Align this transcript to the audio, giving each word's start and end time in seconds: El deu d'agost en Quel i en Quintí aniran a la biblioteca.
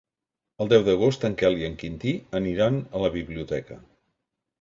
El 0.63 0.69
deu 0.69 0.85
d'agost 0.85 1.27
en 1.29 1.35
Quel 1.41 1.57
i 1.59 1.67
en 1.67 1.75
Quintí 1.81 2.13
aniran 2.39 2.81
a 2.99 3.03
la 3.05 3.13
biblioteca. 3.17 3.79